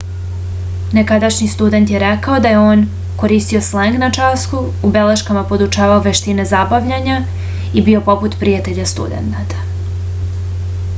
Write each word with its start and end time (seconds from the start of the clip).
nekadašnji 0.97 1.47
student 1.55 1.91
je 1.93 1.99
rekao 2.03 2.37
da 2.45 2.53
je 2.53 2.61
on 2.69 2.81
koristio 3.23 3.61
sleng 3.69 3.99
na 4.05 4.09
času 4.19 4.63
u 4.89 4.93
beleškama 4.97 5.45
podučavao 5.53 6.01
veštine 6.11 6.49
zabavljanja 6.55 7.19
i 7.81 7.85
bio 7.91 8.05
poput 8.13 8.39
prijatelja 8.45 8.91
studenata 8.97 9.63